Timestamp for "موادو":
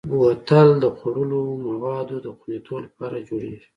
1.67-2.15